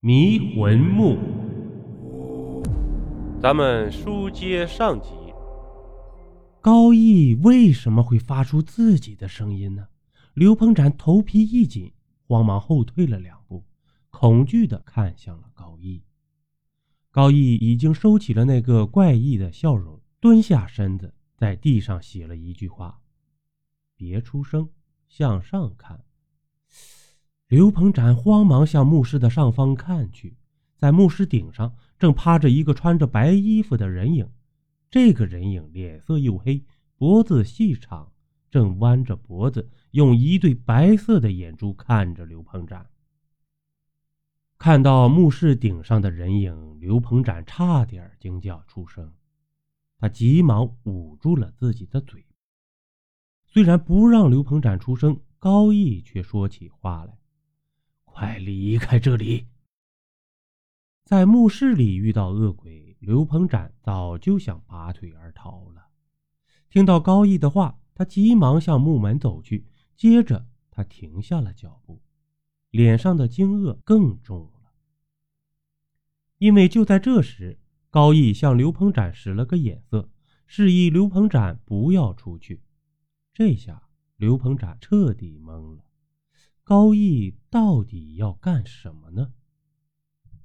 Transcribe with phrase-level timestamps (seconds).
[0.00, 1.18] 迷魂木。
[3.42, 5.10] 咱们书接上集，
[6.60, 9.88] 高义为什么会发出自己的声音呢？
[10.34, 11.92] 刘鹏展头皮一紧，
[12.28, 13.64] 慌忙后退了两步，
[14.10, 16.04] 恐惧的看向了高义。
[17.10, 23.00] 高义已经收起了那个怪异的笑容，蹲下身子，在地上写了一句话
[23.98, 24.70] ：“别出声，
[25.08, 26.04] 向上看。”
[27.48, 30.36] 刘鹏展慌忙向墓室的上方看去，
[30.76, 34.30] 在墓室顶上正趴着一个穿着白衣服的人影。
[34.90, 36.62] 这个人影脸色黝黑，
[36.98, 38.12] 脖子细长，
[38.50, 42.90] 正弯着脖子，用一对白色的眼珠看着刘鹏展。
[44.58, 49.10] 看到墓室顶上的人影，刘鹏展差点惊叫出声，
[49.98, 52.26] 他急忙捂住了自己的嘴。
[53.46, 57.17] 虽然不让刘鹏展出声，高义却说起话来。
[58.18, 59.46] 快离开这里！
[61.04, 65.86] 在墓室里遇到恶鬼，刘鹏展早就想拔腿而逃了。
[66.68, 72.02] 听到高义的话，他急忙向木门走去，接着他停下了脚步，
[72.70, 74.72] 脸上的惊愕更重了。
[76.38, 80.10] 因为就在这时，高义向刘鹏展使了个眼色，
[80.44, 82.64] 示意刘鹏展不要出去。
[83.32, 85.84] 这下刘鹏展彻底懵了。
[86.68, 89.32] 高义到底要干什么呢？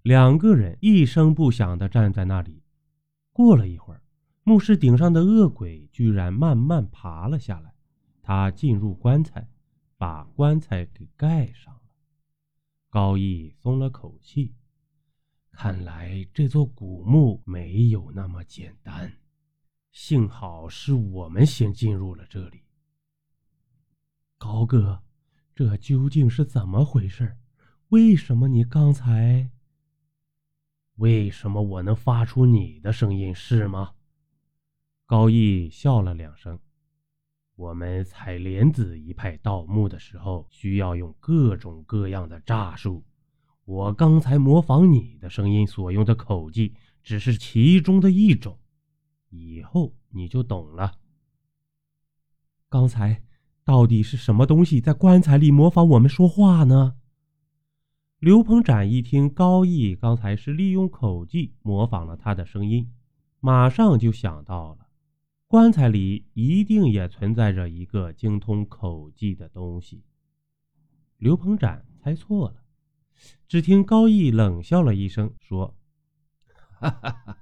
[0.04, 2.64] 两个人一声不响地站在那里。
[3.34, 4.02] 过了一会儿，
[4.44, 7.76] 墓室顶上的恶鬼居然慢慢爬了下来。
[8.22, 9.50] 他进入棺材，
[9.98, 11.94] 把棺材给盖上了。
[12.90, 14.56] 高义松了口气，
[15.52, 19.12] 看来这座古墓没有那么简单。
[19.92, 22.64] 幸好是我们先进入了这里，
[24.38, 25.04] 高哥。
[25.56, 27.38] 这究竟是怎么回事？
[27.90, 29.52] 为什么你刚才？
[30.96, 33.94] 为什么我能发出你的声音是吗？
[35.06, 36.60] 高义笑了两声。
[37.56, 43.04] 我们采莲子一派盗墓的时候，需要用各种各样的诈术。
[43.64, 48.58] 我刚才模仿你的声音所用的口技，只是其中的一种。
[49.30, 50.98] 以后你就懂了。
[52.70, 53.22] 刚才。
[53.66, 56.96] 到底是什么东西在棺材里模仿我们说话呢？
[58.20, 62.92] 刘鹏展一听高义刚才是利用口技模仿了他的声音，
[63.40, 64.88] 马上就想到了，
[65.48, 70.04] 棺材里一定也存在着一个精通口技的东西。
[71.18, 72.56] 刘鹏展猜错了，
[73.48, 75.76] 只听高义冷笑了一声，说
[76.80, 77.38] ：“哈哈哈，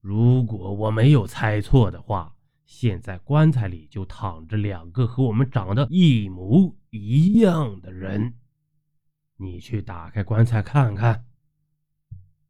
[0.00, 2.34] 如果我没有猜错的话。”
[2.74, 8.32] 现在棺材里就躺着两个和我们长得一模一样的人，
[9.36, 11.26] 你去打开棺材看看。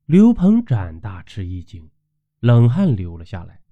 [0.06, 1.90] 刘鹏展大吃一惊，
[2.38, 3.62] 冷汗流了下来。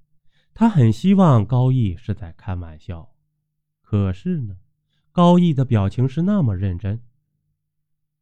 [0.53, 3.15] 他很希望高义是在开玩笑，
[3.81, 4.59] 可是呢，
[5.13, 7.01] 高义的表情是那么认真。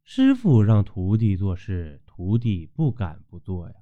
[0.03, 3.75] 师傅让徒弟做事，徒弟不敢不做呀。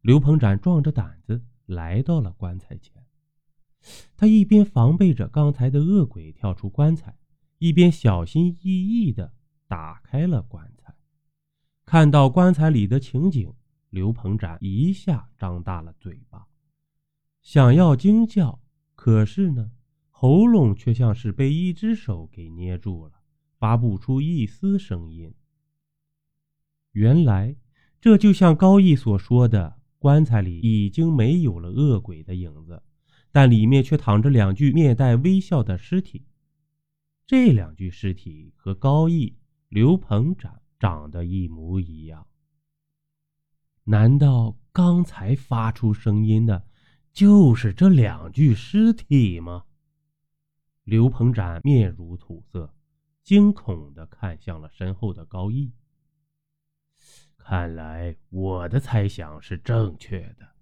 [0.00, 3.03] 刘鹏展壮着胆子来到了棺材前。
[4.16, 7.16] 他一边防备着刚才的恶鬼跳出棺材，
[7.58, 9.32] 一边小心翼翼地
[9.66, 10.94] 打开了棺材。
[11.84, 13.52] 看到棺材里的情景，
[13.90, 16.46] 刘鹏展一下张大了嘴巴，
[17.42, 18.60] 想要惊叫，
[18.94, 19.70] 可是呢，
[20.10, 23.12] 喉咙却像是被一只手给捏住了，
[23.58, 25.34] 发不出一丝声音。
[26.92, 27.56] 原来，
[28.00, 32.82] 这就像高义所说的，棺材里已经没有了恶鬼的影子。
[33.34, 36.24] 但里面却躺着两具面带微笑的尸体，
[37.26, 39.36] 这两具尸体和高义、
[39.68, 42.28] 刘鹏展长得一模一样。
[43.82, 46.64] 难道刚才发出声音的，
[47.12, 49.64] 就是这两具尸体吗？
[50.84, 52.72] 刘鹏展面如土色，
[53.24, 55.72] 惊恐地看向了身后的高义。
[57.36, 60.53] 看来我的猜想是正确的。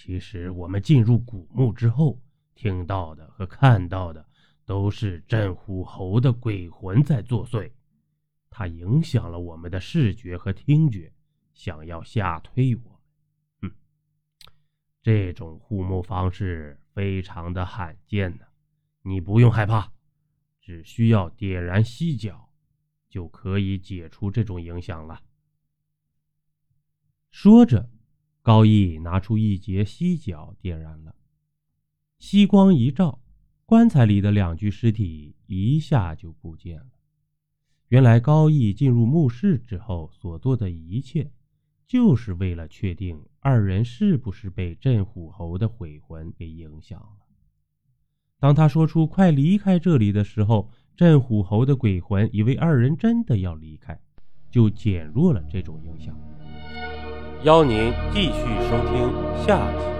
[0.00, 2.22] 其实我们进入古墓之后，
[2.54, 4.24] 听到的和看到的
[4.64, 7.72] 都是镇虎侯的鬼魂在作祟，
[8.48, 11.12] 它影响了我们的视觉和听觉，
[11.52, 12.90] 想要吓退我
[13.60, 13.72] 们。
[13.72, 13.76] 哼，
[15.02, 18.44] 这种护墓方式非常的罕见呢。
[19.02, 19.92] 你不用害怕，
[20.60, 22.48] 只需要点燃犀角，
[23.08, 25.20] 就可以解除这种影响了。
[27.32, 27.90] 说着。
[28.42, 31.14] 高义拿出一截犀角，点燃了。
[32.18, 33.20] 夕光一照，
[33.66, 36.86] 棺材里的两具尸体一下就不见了。
[37.88, 41.30] 原来高义进入墓室之后所做的一切，
[41.86, 47.26] 就是为了确定二人是不是被镇虎侯的鬼魂给影响了。
[48.38, 54.00] 当他说出“快离开这里”的时候，镇虎侯的鬼魂以为二人真的要离开，
[54.50, 56.18] 就减弱了这种影响。
[57.44, 58.32] 邀您继续
[58.68, 59.12] 收听
[59.46, 59.97] 下集。